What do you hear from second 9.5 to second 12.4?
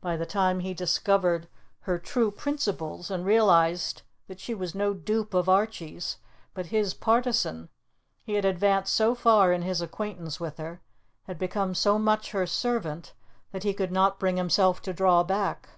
in his acquaintance with her, had become so much